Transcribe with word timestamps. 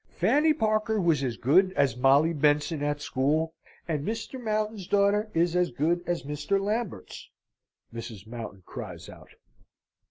"Fanny 0.09 0.51
Parker 0.51 0.99
was 0.99 1.21
as 1.23 1.37
good 1.37 1.73
as 1.73 1.95
Molly 1.95 2.33
Benson 2.33 2.81
at 2.81 3.01
school, 3.03 3.53
and 3.87 4.03
Mr. 4.03 4.41
Mountain's 4.43 4.87
daughter 4.87 5.29
is 5.35 5.55
as 5.55 5.69
good 5.69 6.01
as 6.07 6.23
Mr. 6.23 6.59
Lambert's!" 6.59 7.29
Mrs. 7.93 8.25
Mountain 8.25 8.63
cries 8.65 9.09
out. 9.09 9.29